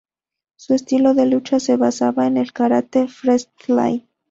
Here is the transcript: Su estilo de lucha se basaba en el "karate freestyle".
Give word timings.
Su 0.55 0.73
estilo 0.73 1.13
de 1.13 1.27
lucha 1.27 1.59
se 1.59 1.77
basaba 1.77 2.25
en 2.25 2.37
el 2.37 2.53
"karate 2.53 3.07
freestyle". 3.07 4.07